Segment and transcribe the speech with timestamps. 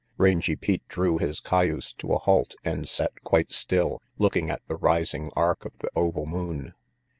[0.17, 4.73] Rangy Pete drew his cayuse to a halt and sat quite still, looking at the
[4.75, 6.73] rising arc of the oval moon.